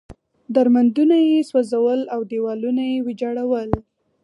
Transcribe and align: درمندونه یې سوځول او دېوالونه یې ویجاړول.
درمندونه 0.55 1.15
یې 1.29 1.39
سوځول 1.49 2.01
او 2.13 2.19
دېوالونه 2.31 2.83
یې 2.91 2.97
ویجاړول. 3.07 3.69